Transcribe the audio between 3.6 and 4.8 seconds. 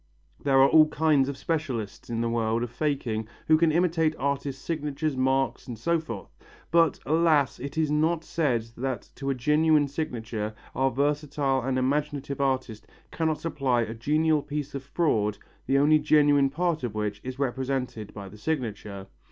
imitate artists'